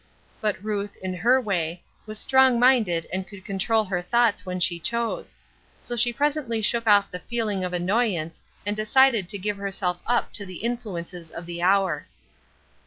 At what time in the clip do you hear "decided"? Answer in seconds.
8.75-9.29